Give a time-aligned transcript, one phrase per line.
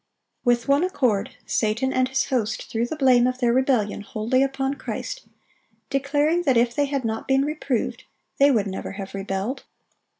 [0.43, 4.73] With one accord, Satan and his host threw the blame of their rebellion wholly upon
[4.73, 5.27] Christ,
[5.91, 8.05] declaring that if they had not been reproved,
[8.39, 9.63] they would never have rebelled.